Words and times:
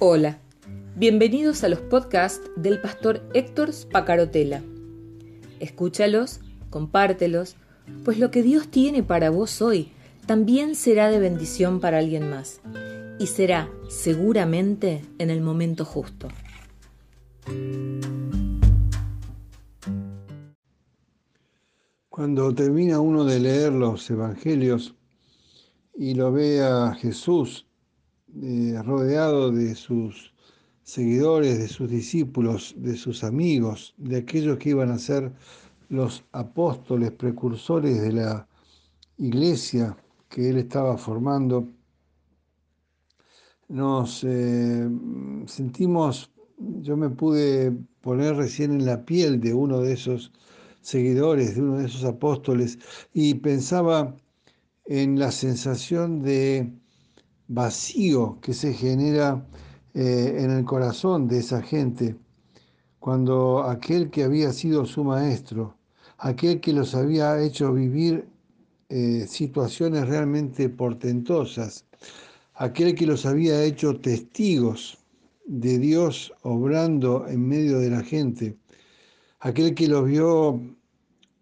Hola, 0.00 0.38
bienvenidos 0.94 1.64
a 1.64 1.68
los 1.68 1.80
podcasts 1.80 2.48
del 2.54 2.80
pastor 2.80 3.20
Héctor 3.34 3.72
Spacarotela. 3.72 4.62
Escúchalos, 5.58 6.38
compártelos, 6.70 7.56
pues 8.04 8.20
lo 8.20 8.30
que 8.30 8.44
Dios 8.44 8.68
tiene 8.68 9.02
para 9.02 9.30
vos 9.30 9.60
hoy 9.60 9.90
también 10.24 10.76
será 10.76 11.10
de 11.10 11.18
bendición 11.18 11.80
para 11.80 11.98
alguien 11.98 12.30
más 12.30 12.60
y 13.18 13.26
será 13.26 13.68
seguramente 13.88 15.04
en 15.18 15.30
el 15.30 15.40
momento 15.40 15.84
justo. 15.84 16.28
Cuando 22.08 22.54
termina 22.54 23.00
uno 23.00 23.24
de 23.24 23.40
leer 23.40 23.72
los 23.72 24.08
evangelios 24.10 24.94
y 25.92 26.14
lo 26.14 26.30
ve 26.30 26.62
a 26.62 26.94
Jesús 26.94 27.67
rodeado 28.84 29.50
de 29.50 29.74
sus 29.74 30.32
seguidores, 30.82 31.58
de 31.58 31.68
sus 31.68 31.90
discípulos, 31.90 32.74
de 32.78 32.96
sus 32.96 33.24
amigos, 33.24 33.94
de 33.98 34.18
aquellos 34.18 34.58
que 34.58 34.70
iban 34.70 34.90
a 34.90 34.98
ser 34.98 35.32
los 35.88 36.24
apóstoles, 36.32 37.12
precursores 37.12 38.00
de 38.00 38.12
la 38.12 38.48
iglesia 39.18 39.96
que 40.28 40.50
él 40.50 40.58
estaba 40.58 40.96
formando, 40.96 41.68
nos 43.68 44.24
eh, 44.24 44.88
sentimos, 45.46 46.30
yo 46.56 46.96
me 46.96 47.10
pude 47.10 47.72
poner 48.00 48.36
recién 48.36 48.72
en 48.72 48.86
la 48.86 49.04
piel 49.04 49.40
de 49.40 49.52
uno 49.54 49.80
de 49.80 49.92
esos 49.92 50.32
seguidores, 50.80 51.54
de 51.54 51.62
uno 51.62 51.78
de 51.78 51.86
esos 51.86 52.04
apóstoles, 52.04 52.78
y 53.12 53.34
pensaba 53.34 54.16
en 54.86 55.18
la 55.18 55.30
sensación 55.32 56.22
de 56.22 56.72
vacío 57.48 58.38
que 58.40 58.52
se 58.52 58.72
genera 58.72 59.44
eh, 59.94 60.36
en 60.38 60.50
el 60.50 60.64
corazón 60.64 61.26
de 61.28 61.38
esa 61.38 61.62
gente. 61.62 62.16
Cuando 63.00 63.62
aquel 63.64 64.10
que 64.10 64.24
había 64.24 64.52
sido 64.52 64.84
su 64.84 65.02
maestro, 65.02 65.76
aquel 66.18 66.60
que 66.60 66.72
los 66.72 66.94
había 66.94 67.40
hecho 67.40 67.72
vivir 67.72 68.28
eh, 68.90 69.26
situaciones 69.28 70.06
realmente 70.06 70.68
portentosas, 70.68 71.84
aquel 72.54 72.94
que 72.94 73.06
los 73.06 73.24
había 73.24 73.62
hecho 73.64 73.98
testigos 73.98 74.98
de 75.46 75.78
Dios 75.78 76.32
obrando 76.42 77.26
en 77.26 77.46
medio 77.46 77.78
de 77.78 77.90
la 77.90 78.02
gente, 78.02 78.58
aquel 79.40 79.74
que 79.74 79.88
los 79.88 80.04
vio 80.04 80.60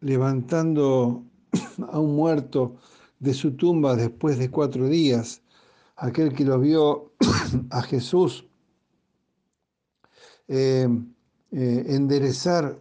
levantando 0.01 1.25
a 1.91 1.99
un 1.99 2.15
muerto 2.15 2.77
de 3.19 3.35
su 3.35 3.53
tumba 3.53 3.97
después 3.97 4.39
de 4.39 4.51
cuatro 4.51 4.89
días, 4.89 5.43
aquel 5.97 6.33
que 6.33 6.45
lo 6.45 6.61
vio 6.61 7.13
a 7.71 7.83
Jesús 7.83 8.47
eh, 10.49 10.89
eh, 11.53 11.85
enderezar 11.89 12.81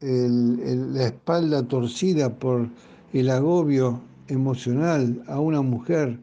la 0.00 1.06
espalda 1.06 1.62
torcida 1.68 2.36
por 2.36 2.68
el 3.12 3.30
agobio 3.30 4.02
emocional 4.26 5.22
a 5.28 5.38
una 5.38 5.62
mujer 5.62 6.18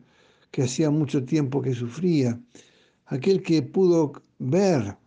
que 0.52 0.64
hacía 0.64 0.90
mucho 0.90 1.24
tiempo 1.24 1.62
que 1.62 1.74
sufría, 1.74 2.38
aquel 3.06 3.42
que 3.42 3.62
pudo 3.62 4.12
ver 4.40 4.98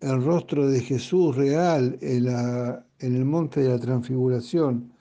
el 0.00 0.22
rostro 0.22 0.68
de 0.68 0.80
Jesús 0.80 1.34
real 1.34 1.98
en, 2.00 2.28
en 2.28 3.16
el 3.16 3.24
monte 3.24 3.60
de 3.60 3.70
la 3.70 3.78
transfiguración, 3.78 4.92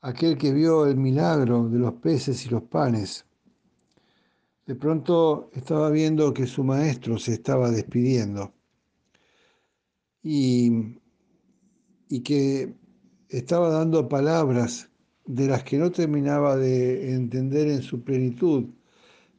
aquel 0.00 0.36
que 0.36 0.52
vio 0.52 0.86
el 0.86 0.96
milagro 0.96 1.68
de 1.68 1.78
los 1.78 1.92
peces 1.94 2.44
y 2.46 2.48
los 2.48 2.62
panes, 2.64 3.24
de 4.66 4.74
pronto 4.74 5.50
estaba 5.52 5.90
viendo 5.90 6.32
que 6.32 6.46
su 6.46 6.64
maestro 6.64 7.18
se 7.18 7.34
estaba 7.34 7.70
despidiendo 7.70 8.52
y, 10.22 10.98
y 12.08 12.20
que 12.20 12.74
estaba 13.28 13.70
dando 13.70 14.08
palabras 14.08 14.90
de 15.26 15.46
las 15.48 15.64
que 15.64 15.78
no 15.78 15.90
terminaba 15.90 16.56
de 16.56 17.14
entender 17.14 17.68
en 17.68 17.82
su 17.82 18.02
plenitud, 18.02 18.66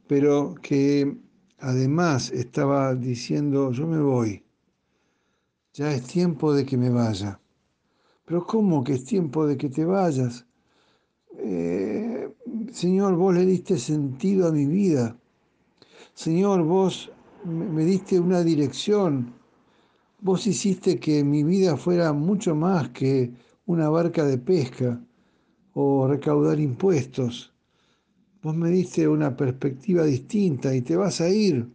pero 0.08 0.56
que 0.62 1.18
además 1.60 2.32
estaba 2.32 2.96
diciendo, 2.96 3.72
yo 3.72 3.88
me 3.88 4.00
voy, 4.02 4.44
ya 5.74 5.94
es 5.94 6.04
tiempo 6.04 6.54
de 6.54 6.66
que 6.66 6.78
me 6.78 6.90
vaya. 6.90 7.40
Pero 8.26 8.46
¿cómo 8.46 8.84
que 8.84 8.94
es 8.94 9.06
tiempo 9.06 9.46
de 9.46 9.58
que 9.58 9.70
te 9.70 9.86
vayas? 9.86 10.46
Eh, 11.38 12.30
Señor, 12.72 13.16
vos 13.16 13.34
le 13.34 13.46
diste 13.46 13.78
sentido 13.78 14.48
a 14.48 14.52
mi 14.52 14.66
vida. 14.66 15.18
Señor, 16.14 16.64
vos 16.64 17.12
me 17.44 17.84
diste 17.84 18.20
una 18.20 18.44
dirección. 18.44 19.34
Vos 20.22 20.48
hiciste 20.48 21.00
que 21.00 21.24
mi 21.24 21.44
vida 21.44 21.76
fuera 21.76 22.14
mucho 22.14 22.56
más 22.56 22.90
que 22.90 23.32
una 23.66 23.90
barca 23.90 24.24
de 24.26 24.38
pesca 24.38 25.02
o 25.74 26.08
recaudar 26.08 26.60
impuestos. 26.60 27.52
Vos 28.42 28.56
me 28.56 28.70
diste 28.70 29.08
una 29.08 29.36
perspectiva 29.36 30.04
distinta 30.04 30.76
y 30.76 30.82
te 30.82 30.96
vas 30.96 31.22
a 31.22 31.30
ir. 31.30 31.68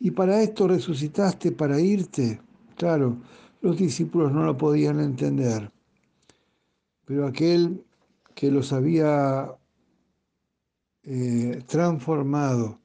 Y 0.00 0.10
para 0.10 0.42
esto 0.42 0.68
resucitaste, 0.68 1.52
para 1.52 1.80
irte. 1.80 2.40
Claro, 2.76 3.18
los 3.62 3.76
discípulos 3.76 4.32
no 4.32 4.44
lo 4.44 4.56
podían 4.56 5.00
entender. 5.00 5.70
Pero 7.04 7.26
aquel 7.26 7.84
que 8.34 8.50
los 8.50 8.72
había 8.72 9.54
eh, 11.02 11.62
transformado 11.66 12.80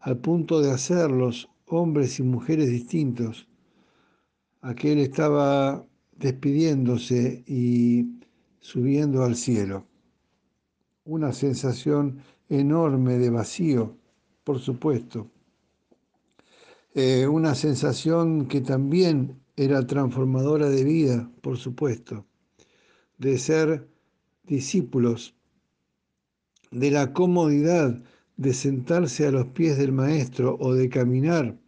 al 0.00 0.18
punto 0.18 0.60
de 0.60 0.70
hacerlos 0.70 1.48
hombres 1.66 2.18
y 2.18 2.22
mujeres 2.22 2.70
distintos, 2.70 3.48
aquel 4.60 4.98
estaba 4.98 5.86
despidiéndose 6.16 7.44
y 7.46 8.20
subiendo 8.60 9.24
al 9.24 9.36
cielo. 9.36 9.86
Una 11.04 11.32
sensación 11.32 12.20
enorme 12.48 13.18
de 13.18 13.30
vacío, 13.30 13.96
por 14.44 14.58
supuesto. 14.58 15.30
Eh, 16.94 17.26
una 17.26 17.54
sensación 17.54 18.46
que 18.46 18.60
también 18.60 19.40
era 19.56 19.86
transformadora 19.86 20.68
de 20.68 20.84
vida, 20.84 21.30
por 21.42 21.56
supuesto, 21.56 22.26
de 23.18 23.38
ser 23.38 23.88
discípulos, 24.44 25.34
de 26.70 26.90
la 26.90 27.12
comodidad 27.12 28.02
de 28.36 28.52
sentarse 28.54 29.26
a 29.26 29.30
los 29.30 29.46
pies 29.48 29.78
del 29.78 29.92
Maestro 29.92 30.56
o 30.60 30.74
de 30.74 30.88
caminar 30.88 31.58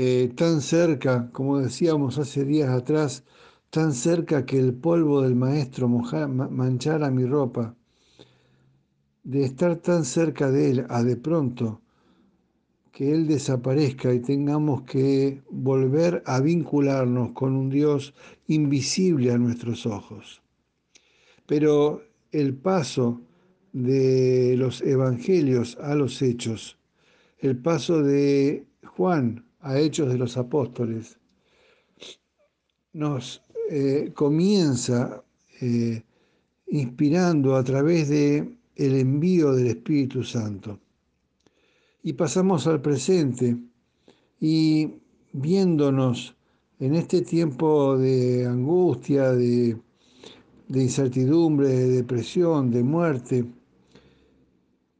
eh, 0.00 0.32
tan 0.36 0.60
cerca, 0.60 1.28
como 1.32 1.58
decíamos 1.58 2.18
hace 2.18 2.44
días 2.44 2.70
atrás, 2.70 3.24
tan 3.70 3.92
cerca 3.92 4.46
que 4.46 4.56
el 4.56 4.72
polvo 4.74 5.22
del 5.22 5.34
Maestro 5.34 5.88
manchara 5.88 7.10
mi 7.10 7.24
ropa, 7.24 7.74
de 9.24 9.44
estar 9.44 9.76
tan 9.76 10.04
cerca 10.04 10.50
de 10.52 10.70
Él 10.70 10.86
a 10.88 11.02
de 11.02 11.16
pronto 11.16 11.82
que 12.92 13.12
Él 13.12 13.26
desaparezca 13.26 14.14
y 14.14 14.20
tengamos 14.20 14.82
que 14.82 15.42
volver 15.50 16.22
a 16.26 16.40
vincularnos 16.40 17.32
con 17.32 17.56
un 17.56 17.68
Dios 17.68 18.14
invisible 18.46 19.32
a 19.32 19.38
nuestros 19.38 19.84
ojos. 19.84 20.42
Pero 21.46 22.02
el 22.32 22.54
paso 22.54 23.20
de 23.72 24.54
los 24.56 24.80
evangelios 24.82 25.76
a 25.80 25.94
los 25.94 26.20
hechos, 26.22 26.78
el 27.38 27.56
paso 27.56 28.02
de 28.02 28.66
Juan 28.84 29.44
a 29.60 29.78
Hechos 29.78 30.08
de 30.08 30.18
los 30.18 30.36
Apóstoles, 30.36 31.18
nos 32.92 33.42
eh, 33.70 34.12
comienza 34.14 35.22
eh, 35.60 36.02
inspirando 36.68 37.56
a 37.56 37.64
través 37.64 38.08
de 38.08 38.56
el 38.76 38.94
envío 38.96 39.52
del 39.52 39.68
Espíritu 39.68 40.22
Santo. 40.22 40.78
Y 42.02 42.12
pasamos 42.12 42.66
al 42.66 42.80
presente 42.80 43.56
y 44.40 44.88
viéndonos 45.32 46.36
en 46.78 46.94
este 46.94 47.22
tiempo 47.22 47.98
de 47.98 48.46
angustia, 48.46 49.32
de 49.32 49.76
de 50.68 50.82
incertidumbre, 50.82 51.68
de 51.68 51.88
depresión, 51.88 52.70
de 52.70 52.82
muerte. 52.82 53.44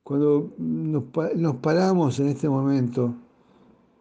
Cuando 0.02 0.54
nos, 0.56 1.54
paramos 1.56 2.18
en 2.18 2.28
este 2.28 2.48
momento, 2.48 3.14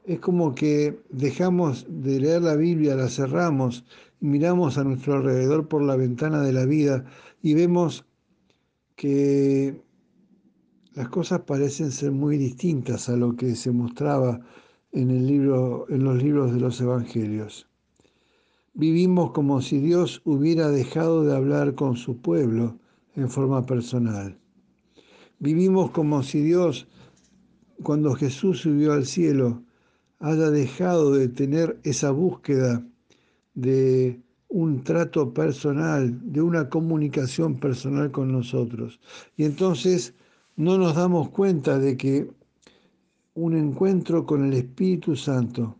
es 0.06 0.20
como 0.20 0.56
que 0.56 1.02
dejamos 1.10 1.86
de 1.90 2.22
leer 2.22 2.42
la 2.42 2.56
Biblia, 2.56 2.96
la 2.96 3.10
cerramos, 3.10 3.86
miramos 4.22 4.78
a 4.78 4.86
nuestro 4.86 5.16
alrededor 5.16 5.68
por 5.68 5.82
la 5.84 5.98
ventana 5.98 6.42
de 6.42 6.54
la 6.54 6.66
vida 6.66 7.06
y 7.42 7.54
vemos 7.54 8.06
que 8.96 9.82
las 10.94 11.10
cosas 11.10 11.42
parecen 11.42 11.92
ser 11.92 12.12
muy 12.12 12.38
distintas 12.38 13.10
a 13.10 13.18
lo 13.18 13.36
que 13.36 13.56
se 13.56 13.72
mostraba 13.72 14.40
en, 14.94 15.12
el 15.12 15.28
libro, 15.28 15.86
en 15.90 16.06
los 16.06 16.24
libros 16.24 16.54
de 16.54 16.62
los 16.62 16.80
evangelios. 16.80 17.68
Vivimos 18.80 19.32
como 19.32 19.60
si 19.60 19.80
Dios 19.80 20.22
hubiera 20.24 20.70
dejado 20.70 21.24
de 21.24 21.36
hablar 21.36 21.74
con 21.74 21.98
su 21.98 22.18
pueblo 22.18 22.78
en 23.16 23.28
forma 23.28 23.66
personal. 23.66 24.38
Vivimos 25.40 25.90
como 25.90 26.22
si 26.22 26.42
Dios 26.42 26.88
cuando 27.82 28.14
Jesús 28.14 28.60
subió 28.60 28.94
al 28.94 29.08
cielo, 29.08 29.64
haya 30.20 30.52
dejado 30.52 31.12
de 31.12 31.28
tener 31.28 31.80
esa 31.86 32.12
búsqueda 32.12 32.86
de 33.56 34.22
un 34.48 34.84
trato 34.84 35.34
personal, 35.34 36.16
de 36.32 36.44
una 36.44 36.70
comunicación 36.70 37.56
personal 37.60 38.12
con 38.12 38.32
nosotros. 38.32 39.00
Y 39.38 39.46
entonces 39.46 40.14
no 40.56 40.78
nos 40.78 40.94
damos 40.94 41.30
cuenta 41.30 41.80
de 41.80 41.98
que 41.98 42.30
un 43.34 43.58
encuentro 43.58 44.28
con 44.28 44.46
el 44.46 44.54
Espíritu 44.54 45.16
Santo 45.16 45.76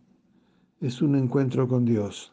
es 0.80 1.00
un 1.00 1.14
encuentro 1.14 1.68
con 1.68 1.84
Dios. 1.84 2.32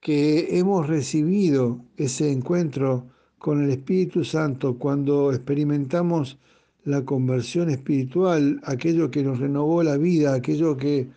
Que 0.00 0.58
hemos 0.58 0.86
recibido 0.88 1.84
ese 1.96 2.32
encuentro 2.32 3.06
con 3.38 3.62
el 3.62 3.70
Espíritu 3.70 4.24
Santo 4.24 4.78
cuando 4.78 5.32
experimentamos 5.32 6.38
la 6.84 7.04
conversión 7.04 7.70
espiritual, 7.70 8.60
aquello 8.64 9.10
que 9.10 9.22
nos 9.22 9.38
renovó 9.38 9.82
la 9.82 9.96
vida, 9.96 10.34
aquello 10.34 10.76
que 10.76 11.08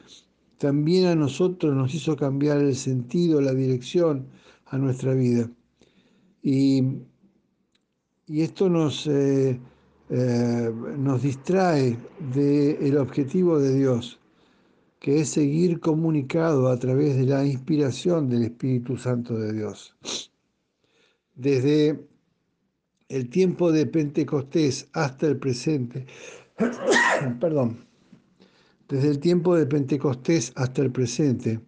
también 0.58 1.08
a 1.08 1.16
nosotros 1.16 1.76
nos 1.76 1.94
hizo 1.94 2.16
cambiar 2.16 2.60
el 2.60 2.76
sentido, 2.76 3.42
la 3.42 3.54
dirección 3.54 4.28
a 4.68 4.78
nuestra 4.78 5.14
vida. 5.14 5.50
Y, 6.42 6.84
y 8.28 8.42
esto 8.42 8.70
nos, 8.70 9.08
eh, 9.08 9.60
eh, 10.10 10.72
nos 10.98 11.22
distrae 11.22 11.98
del 12.34 12.98
objetivo 12.98 13.60
de 13.60 13.76
Dios, 13.76 14.20
que 15.04 15.20
es 15.20 15.32
seguir 15.32 15.82
comunicado 15.82 16.70
a 16.70 16.80
través 16.80 17.18
de 17.18 17.26
la 17.26 17.46
inspiración 17.46 18.30
del 18.30 18.44
Espíritu 18.44 18.96
Santo 18.96 19.38
de 19.38 19.52
Dios. 19.52 19.98
Desde 21.36 22.08
el 23.10 23.30
tiempo 23.30 23.74
de 23.74 23.86
Pentecostés 23.86 24.88
hasta 24.94 25.28
el 25.28 25.36
presente, 25.36 26.06
perdón, 27.42 27.86
desde 28.88 29.10
el 29.10 29.20
tiempo 29.20 29.58
de 29.58 29.66
Pentecostés 29.66 30.54
hasta 30.56 30.82
el 30.82 30.94
presente, 30.94 31.60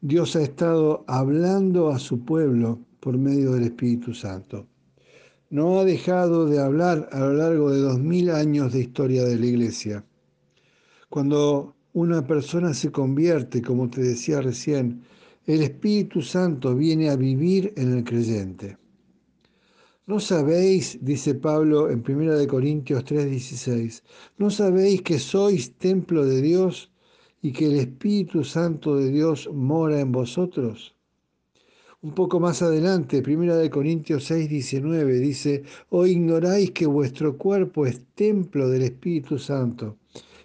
Dios 0.00 0.34
ha 0.34 0.42
estado 0.42 1.04
hablando 1.08 1.90
a 1.90 1.98
su 1.98 2.24
pueblo 2.24 2.80
por 3.00 3.18
medio 3.18 3.52
del 3.52 3.64
Espíritu 3.64 4.14
Santo. 4.14 4.66
No 5.50 5.78
ha 5.78 5.84
dejado 5.84 6.46
de 6.46 6.58
hablar 6.58 7.06
a 7.12 7.18
lo 7.18 7.34
largo 7.34 7.70
de 7.70 7.80
dos 7.80 7.98
mil 7.98 8.30
años 8.30 8.72
de 8.72 8.80
historia 8.80 9.24
de 9.24 9.36
la 9.36 9.44
iglesia. 9.44 10.06
Cuando 11.10 11.74
una 11.98 12.24
persona 12.24 12.74
se 12.74 12.92
convierte, 12.92 13.60
como 13.60 13.90
te 13.90 14.00
decía 14.00 14.40
recién, 14.40 15.02
el 15.46 15.62
Espíritu 15.62 16.22
Santo 16.22 16.76
viene 16.76 17.10
a 17.10 17.16
vivir 17.16 17.72
en 17.76 17.92
el 17.92 18.04
creyente. 18.04 18.78
¿No 20.06 20.20
sabéis, 20.20 20.98
dice 21.02 21.34
Pablo 21.34 21.90
en 21.90 22.04
1 22.06 22.46
Corintios 22.46 23.04
3:16, 23.04 24.04
no 24.38 24.48
sabéis 24.48 25.02
que 25.02 25.18
sois 25.18 25.76
templo 25.76 26.24
de 26.24 26.40
Dios 26.40 26.92
y 27.42 27.52
que 27.52 27.66
el 27.66 27.78
Espíritu 27.80 28.44
Santo 28.44 28.96
de 28.96 29.10
Dios 29.10 29.50
mora 29.52 29.98
en 29.98 30.12
vosotros? 30.12 30.94
Un 32.00 32.12
poco 32.14 32.38
más 32.38 32.62
adelante, 32.62 33.22
1 33.22 33.68
Corintios 33.70 34.30
6:19 34.30 35.18
dice, 35.18 35.64
¿o 35.90 36.06
ignoráis 36.06 36.70
que 36.70 36.86
vuestro 36.86 37.36
cuerpo 37.36 37.86
es 37.86 38.06
templo 38.14 38.68
del 38.68 38.82
Espíritu 38.82 39.36
Santo, 39.36 39.96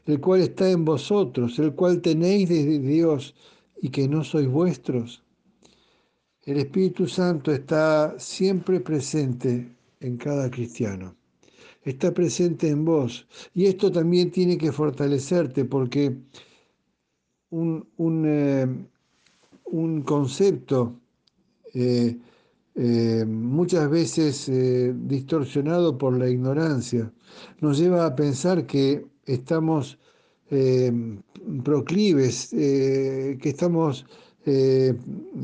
el 0.05 0.19
cual 0.19 0.41
está 0.41 0.69
en 0.69 0.83
vosotros, 0.85 1.59
el 1.59 1.73
cual 1.73 2.01
tenéis 2.01 2.49
de 2.49 2.79
Dios 2.79 3.35
y 3.81 3.89
que 3.89 4.07
no 4.07 4.23
sois 4.23 4.47
vuestros? 4.47 5.23
El 6.45 6.57
Espíritu 6.57 7.07
Santo 7.07 7.51
está 7.53 8.15
siempre 8.19 8.81
presente 8.81 9.69
en 10.01 10.17
cada 10.17 10.51
cristiano. 10.51 11.15
Está 11.83 12.13
presente 12.13 12.69
en 12.69 12.83
vos. 12.83 13.25
Y 13.53 13.65
esto 13.65 13.91
también 13.91 14.29
tiene 14.29 14.57
que 14.57 14.71
fortalecerte 14.71 15.63
porque 15.63 16.17
un, 17.49 17.87
un, 17.97 18.25
eh, 18.27 18.67
concepto 20.03 20.99
eh, 21.73 22.17
eh, 22.75 23.25
muchas 23.25 23.89
veces 23.89 24.51
distorsionado 25.07 25.97
por 25.97 26.17
la 26.17 26.27
ignorancia 26.29 27.11
nos 27.61 27.77
lleva 27.77 28.05
a 28.05 28.15
pensar 28.15 28.65
que 28.65 29.05
estamos 29.25 29.97
proclives, 31.63 32.49
que 32.51 33.39
estamos 33.43 34.05
eh, 34.45 34.93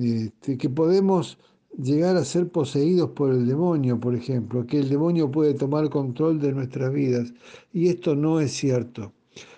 este, 0.02 0.58
que 0.58 0.70
podemos 0.70 1.38
llegar 1.78 2.18
a 2.18 2.26
ser 2.26 2.50
poseídos 2.50 3.12
por 3.12 3.32
el 3.32 3.48
demonio, 3.48 3.98
por 4.00 4.14
ejemplo, 4.14 4.66
que 4.66 4.80
el 4.80 4.90
demonio 4.90 5.32
puede 5.32 5.54
tomar 5.54 5.90
control 5.90 6.40
de 6.40 6.52
nuestras 6.52 6.92
vidas. 6.92 7.34
Y 7.72 7.88
esto 7.88 8.16
no 8.16 8.42
es 8.42 8.52
cierto. 8.52 9.14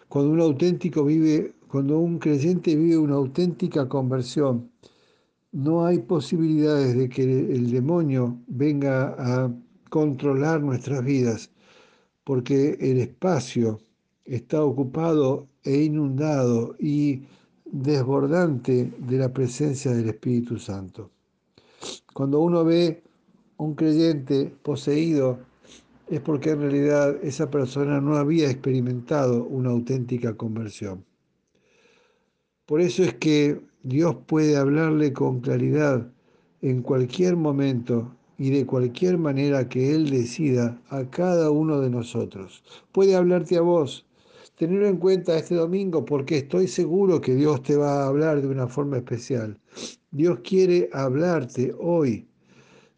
Cuando 0.09 0.31
un 0.31 0.41
auténtico 0.41 1.03
vive, 1.05 1.55
cuando 1.67 1.97
un 1.99 2.19
creyente 2.19 2.75
vive 2.75 2.97
una 2.97 3.15
auténtica 3.15 3.89
conversión, 3.89 4.69
no 5.51 5.85
hay 5.85 5.99
posibilidades 5.99 6.95
de 6.95 7.09
que 7.09 7.23
el 7.23 7.71
demonio 7.71 8.39
venga 8.47 9.15
a 9.17 9.51
controlar 9.89 10.61
nuestras 10.61 11.03
vidas, 11.03 11.51
porque 12.23 12.77
el 12.79 12.99
espacio 12.99 13.79
está 14.25 14.63
ocupado 14.63 15.47
e 15.63 15.83
inundado 15.83 16.75
y 16.79 17.23
desbordante 17.65 18.91
de 18.97 19.17
la 19.17 19.33
presencia 19.33 19.91
del 19.91 20.09
Espíritu 20.09 20.57
Santo. 20.57 21.09
Cuando 22.13 22.39
uno 22.39 22.63
ve 22.63 23.03
un 23.57 23.75
creyente 23.75 24.53
poseído, 24.61 25.39
es 26.09 26.19
porque 26.19 26.51
en 26.51 26.61
realidad 26.61 27.15
esa 27.23 27.49
persona 27.49 28.01
no 28.01 28.17
había 28.17 28.49
experimentado 28.49 29.45
una 29.45 29.69
auténtica 29.69 30.35
conversión. 30.35 31.05
Por 32.65 32.81
eso 32.81 33.03
es 33.03 33.13
que 33.15 33.61
Dios 33.83 34.15
puede 34.27 34.57
hablarle 34.57 35.13
con 35.13 35.39
claridad 35.39 36.11
en 36.61 36.81
cualquier 36.81 37.35
momento 37.35 38.15
y 38.37 38.49
de 38.49 38.65
cualquier 38.65 39.17
manera 39.17 39.69
que 39.69 39.93
Él 39.95 40.09
decida 40.09 40.81
a 40.89 41.05
cada 41.09 41.51
uno 41.51 41.79
de 41.79 41.89
nosotros. 41.89 42.63
Puede 42.91 43.15
hablarte 43.15 43.57
a 43.57 43.61
vos, 43.61 44.05
tenerlo 44.61 44.89
en 44.89 44.97
cuenta 44.97 45.35
este 45.35 45.55
domingo 45.55 46.05
porque 46.05 46.37
estoy 46.37 46.67
seguro 46.67 47.19
que 47.19 47.33
Dios 47.33 47.63
te 47.63 47.75
va 47.75 48.03
a 48.03 48.07
hablar 48.09 48.43
de 48.43 48.47
una 48.47 48.67
forma 48.67 48.97
especial. 48.97 49.59
Dios 50.11 50.41
quiere 50.43 50.87
hablarte 50.93 51.73
hoy. 51.79 52.27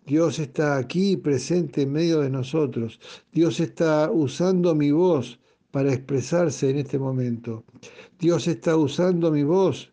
Dios 0.05 0.39
está 0.39 0.75
aquí 0.75 1.15
presente 1.15 1.83
en 1.83 1.93
medio 1.93 2.19
de 2.19 2.29
nosotros. 2.29 2.99
Dios 3.31 3.61
está 3.61 4.11
usando 4.11 4.75
mi 4.75 4.91
voz 4.91 5.39
para 5.71 5.93
expresarse 5.93 6.69
en 6.69 6.79
este 6.79 6.99
momento. 6.99 7.63
Dios 8.19 8.45
está 8.49 8.75
usando 8.75 9.31
mi 9.31 9.43
voz 9.43 9.89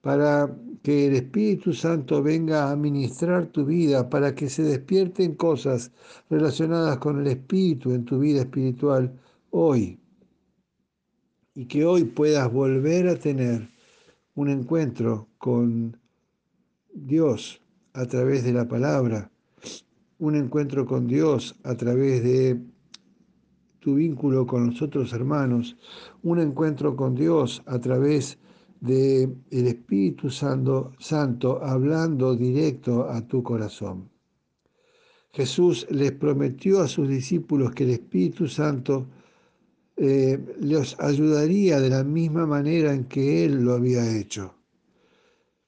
para 0.00 0.56
que 0.82 1.08
el 1.08 1.16
Espíritu 1.16 1.74
Santo 1.74 2.22
venga 2.22 2.70
a 2.70 2.76
ministrar 2.76 3.48
tu 3.48 3.66
vida, 3.66 4.08
para 4.08 4.34
que 4.34 4.48
se 4.48 4.62
despierten 4.62 5.34
cosas 5.34 5.92
relacionadas 6.30 6.96
con 6.96 7.20
el 7.20 7.26
Espíritu 7.26 7.92
en 7.92 8.06
tu 8.06 8.18
vida 8.18 8.40
espiritual 8.40 9.12
hoy 9.50 9.98
y 11.54 11.66
que 11.66 11.84
hoy 11.84 12.04
puedas 12.04 12.50
volver 12.52 13.08
a 13.08 13.16
tener 13.16 13.68
un 14.34 14.48
encuentro 14.48 15.28
con 15.38 15.98
Dios 16.92 17.60
a 17.92 18.06
través 18.06 18.44
de 18.44 18.52
la 18.52 18.66
palabra, 18.66 19.30
un 20.18 20.36
encuentro 20.36 20.86
con 20.86 21.06
Dios 21.06 21.58
a 21.64 21.74
través 21.74 22.22
de 22.22 22.60
tu 23.80 23.96
vínculo 23.96 24.46
con 24.46 24.66
los 24.66 24.80
otros 24.80 25.12
hermanos, 25.12 25.76
un 26.22 26.38
encuentro 26.38 26.96
con 26.96 27.14
Dios 27.14 27.62
a 27.66 27.80
través 27.80 28.38
de 28.80 29.24
el 29.50 29.66
Espíritu 29.66 30.30
Santo, 30.30 30.92
Santo 30.98 31.62
hablando 31.62 32.34
directo 32.34 33.08
a 33.08 33.26
tu 33.26 33.42
corazón. 33.42 34.08
Jesús 35.32 35.86
les 35.90 36.12
prometió 36.12 36.80
a 36.80 36.88
sus 36.88 37.08
discípulos 37.08 37.72
que 37.72 37.84
el 37.84 37.90
Espíritu 37.90 38.46
Santo 38.46 39.06
eh, 40.04 40.36
les 40.58 40.98
ayudaría 40.98 41.78
de 41.78 41.88
la 41.88 42.02
misma 42.02 42.44
manera 42.44 42.92
en 42.92 43.04
que 43.04 43.44
Él 43.44 43.62
lo 43.62 43.74
había 43.74 44.18
hecho. 44.18 44.52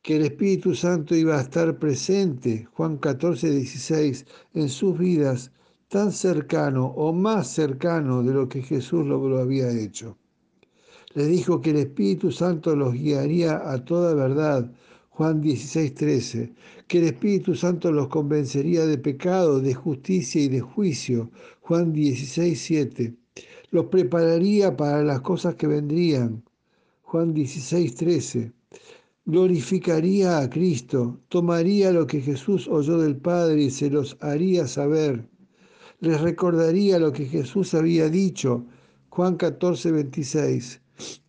Que 0.02 0.16
el 0.16 0.22
Espíritu 0.22 0.74
Santo 0.74 1.14
iba 1.14 1.38
a 1.38 1.42
estar 1.42 1.78
presente, 1.78 2.66
Juan 2.72 2.96
14, 2.96 3.48
16, 3.48 4.26
en 4.54 4.68
sus 4.68 4.98
vidas 4.98 5.52
tan 5.86 6.10
cercano 6.10 6.86
o 6.86 7.12
más 7.12 7.46
cercano 7.46 8.24
de 8.24 8.34
lo 8.34 8.48
que 8.48 8.62
Jesús 8.62 9.06
lo, 9.06 9.28
lo 9.28 9.38
había 9.38 9.70
hecho. 9.70 10.18
Les 11.14 11.28
dijo 11.28 11.60
que 11.60 11.70
el 11.70 11.76
Espíritu 11.76 12.32
Santo 12.32 12.74
los 12.74 12.92
guiaría 12.92 13.70
a 13.70 13.84
toda 13.84 14.14
verdad, 14.14 14.68
Juan 15.10 15.42
16, 15.42 15.94
13, 15.94 16.52
que 16.88 16.98
el 16.98 17.04
Espíritu 17.04 17.54
Santo 17.54 17.92
los 17.92 18.08
convencería 18.08 18.84
de 18.84 18.98
pecado, 18.98 19.60
de 19.60 19.74
justicia 19.74 20.42
y 20.42 20.48
de 20.48 20.60
juicio, 20.60 21.30
Juan 21.60 21.92
16, 21.92 22.60
7 22.60 23.23
los 23.74 23.86
prepararía 23.86 24.76
para 24.76 25.02
las 25.02 25.20
cosas 25.22 25.56
que 25.56 25.66
vendrían. 25.66 26.44
Juan 27.02 27.34
16, 27.34 27.96
13. 27.96 28.52
Glorificaría 29.24 30.38
a 30.38 30.48
Cristo, 30.48 31.18
tomaría 31.28 31.90
lo 31.90 32.06
que 32.06 32.20
Jesús 32.20 32.68
oyó 32.68 32.98
del 32.98 33.16
Padre 33.16 33.64
y 33.64 33.70
se 33.70 33.90
los 33.90 34.16
haría 34.20 34.68
saber. 34.68 35.28
Les 35.98 36.20
recordaría 36.20 37.00
lo 37.00 37.10
que 37.12 37.26
Jesús 37.26 37.74
había 37.74 38.08
dicho 38.08 38.64
Juan 39.08 39.34
14, 39.34 39.90
26. 39.90 40.80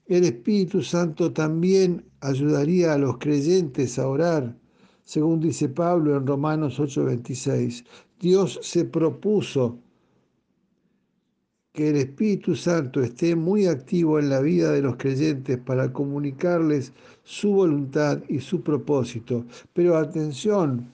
El 0.05 0.23
Espíritu 0.25 0.83
Santo 0.83 1.33
también 1.33 2.05
ayudaría 2.19 2.93
a 2.93 2.99
los 2.99 3.17
creyentes 3.17 3.97
a 3.97 4.07
orar, 4.07 4.55
según 5.03 5.39
dice 5.39 5.67
Pablo 5.67 6.15
en 6.15 6.27
Romanos 6.27 6.79
8, 6.79 7.05
26. 7.05 7.83
Dios 8.19 8.59
se 8.61 8.85
propuso 8.85 9.79
que 11.75 11.89
el 11.89 11.97
Espíritu 11.97 12.55
Santo 12.55 13.01
esté 13.01 13.35
muy 13.35 13.67
activo 13.67 14.17
en 14.17 14.29
la 14.29 14.39
vida 14.39 14.71
de 14.71 14.81
los 14.81 14.95
creyentes 14.95 15.57
para 15.57 15.91
comunicarles 15.91 16.93
su 17.23 17.51
voluntad 17.51 18.23
y 18.29 18.39
su 18.39 18.63
propósito. 18.63 19.45
Pero 19.73 19.97
atención, 19.97 20.93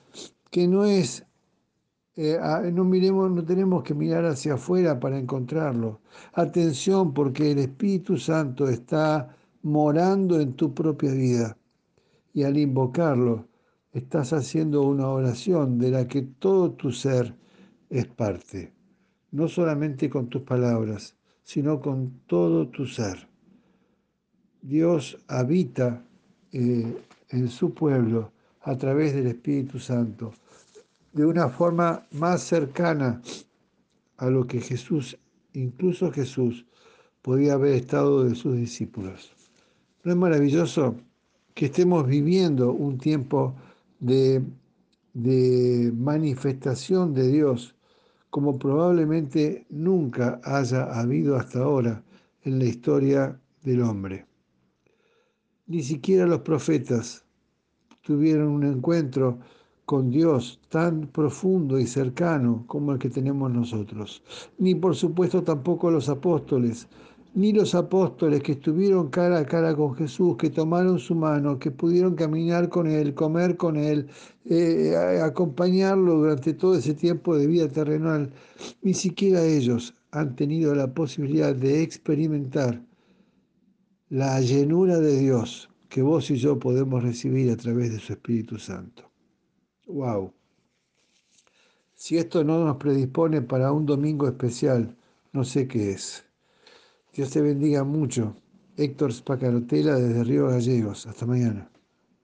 que 0.50 0.68
no 0.68 0.84
es, 0.84 1.24
eh, 2.16 2.40
no 2.74 2.84
miremos, 2.84 3.30
no 3.30 3.46
tenemos 3.46 3.84
que 3.84 3.94
mirar 3.94 4.26
hacia 4.26 4.56
afuera 4.56 5.00
para 5.00 5.20
encontrarlo. 5.20 6.02
Atención, 6.34 7.14
porque 7.14 7.52
el 7.52 7.60
Espíritu 7.60 8.18
Santo 8.18 8.68
está 8.68 9.36
morando 9.62 10.40
en 10.40 10.54
tu 10.54 10.74
propia 10.74 11.14
vida. 11.14 11.58
Y 12.34 12.42
al 12.42 12.58
invocarlo, 12.58 13.46
estás 13.94 14.34
haciendo 14.34 14.82
una 14.82 15.10
oración 15.10 15.78
de 15.78 15.92
la 15.92 16.08
que 16.08 16.24
todo 16.24 16.72
tu 16.72 16.92
ser 16.92 17.36
es 17.92 18.08
parte 18.08 18.81
no 19.32 19.48
solamente 19.48 20.10
con 20.10 20.28
tus 20.28 20.42
palabras, 20.44 21.16
sino 21.44 21.80
con 21.80 22.22
todo 22.28 22.68
tu 22.68 22.86
ser. 22.86 23.28
Dios 24.62 25.18
habita 25.28 26.04
eh, 26.52 26.96
en 27.30 27.48
su 27.50 27.74
pueblo 27.74 28.32
a 28.62 28.78
través 28.78 29.16
del 29.16 29.28
Espíritu 29.28 29.80
Santo 29.80 30.34
de 31.14 31.26
una 31.26 31.50
forma 31.50 32.06
más 32.12 32.44
cercana 32.44 33.22
a 34.18 34.30
lo 34.30 34.46
que 34.48 34.62
Jesús, 34.62 35.18
incluso 35.54 36.12
Jesús, 36.12 36.66
podía 37.22 37.54
haber 37.54 37.74
estado 37.74 38.24
de 38.24 38.36
sus 38.36 38.56
discípulos. 38.56 39.32
¿No 40.04 40.12
es 40.12 40.18
maravilloso 40.18 40.96
que 41.54 41.66
estemos 41.66 42.08
viviendo 42.08 42.72
un 42.72 42.98
tiempo 42.98 43.56
de, 44.00 44.44
de 45.14 45.92
manifestación 45.96 47.14
de 47.14 47.28
Dios 47.28 47.76
como 48.32 48.58
probablemente 48.58 49.68
nunca 49.70 50.42
haya 50.44 50.86
habido 50.86 51.36
hasta 51.36 51.60
ahora 51.60 52.02
en 52.44 52.58
la 52.58 52.66
historia 52.66 53.40
del 53.62 53.82
hombre. 53.84 54.26
Ni 55.68 55.84
siquiera 55.84 56.26
los 56.26 56.40
profetas 56.40 57.26
tuvieron 58.02 58.48
un 58.48 58.64
encuentro 58.64 59.38
con 59.86 60.10
Dios 60.10 60.62
tan 60.70 61.08
profundo 61.08 61.78
y 61.78 61.86
cercano 61.86 62.64
como 62.68 62.94
el 62.94 63.00
que 63.00 63.10
tenemos 63.10 63.52
nosotros. 63.52 64.24
Ni 64.58 64.76
por 64.76 64.96
supuesto 64.96 65.44
tampoco 65.44 65.92
los 65.92 66.08
apóstoles, 66.08 66.88
ni 67.34 67.54
los 67.54 67.76
apóstoles 67.76 68.44
que 68.44 68.54
estuvieron 68.54 69.10
cara 69.10 69.40
a 69.40 69.46
cara 69.46 69.76
con 69.76 69.96
Jesús, 69.96 70.36
que 70.38 70.50
tomaron 70.50 71.00
su 71.00 71.16
mano, 71.16 71.60
que 71.60 71.72
pudieron 71.72 72.16
caminar 72.16 72.70
con 72.70 72.88
Él, 72.88 73.14
comer 73.14 73.56
con 73.58 73.78
Él, 73.78 74.08
eh, 74.46 74.96
acompañarlo 75.24 76.16
durante 76.16 76.54
todo 76.54 76.76
ese 76.76 76.94
tiempo 76.94 77.38
de 77.38 77.48
vida 77.48 77.70
terrenal, 77.70 78.32
ni 78.82 78.94
siquiera 78.94 79.44
ellos 79.44 79.94
han 80.12 80.36
tenido 80.36 80.76
la 80.76 80.94
posibilidad 80.94 81.56
de 81.56 81.82
experimentar 81.82 82.82
la 84.10 84.42
llenura 84.42 85.00
de 85.00 85.20
Dios 85.20 85.70
que 85.88 86.02
vos 86.02 86.30
y 86.32 86.36
yo 86.36 86.60
podemos 86.60 87.02
recibir 87.02 87.50
a 87.52 87.58
través 87.58 87.92
de 87.92 88.00
su 88.00 88.14
Espíritu 88.14 88.58
Santo. 88.58 89.10
¡Wow! 89.88 90.34
Si 91.94 92.18
esto 92.18 92.44
no 92.44 92.66
nos 92.66 92.78
predispone 92.78 93.42
para 93.42 93.72
un 93.72 93.86
domingo 93.86 94.28
especial, 94.28 94.98
no 95.32 95.44
sé 95.44 95.68
qué 95.68 95.92
es. 95.92 96.26
Dios 97.13 97.30
te 97.32 97.41
bendiga 97.41 97.84
mucho. 97.84 98.36
Héctor 98.77 99.13
Spacarotela 99.13 99.96
desde 99.96 100.24
Río 100.24 100.48
Gallegos. 100.48 101.08
Hasta 101.08 101.25
mañana. 101.25 101.71